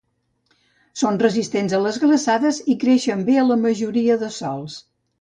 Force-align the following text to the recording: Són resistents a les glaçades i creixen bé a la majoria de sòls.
Són 1.01 1.19
resistents 1.25 1.77
a 1.79 1.83
les 1.85 2.01
glaçades 2.05 2.61
i 2.75 2.79
creixen 2.87 3.25
bé 3.31 3.39
a 3.43 3.47
la 3.55 3.63
majoria 3.69 4.21
de 4.27 4.35
sòls. 4.43 4.85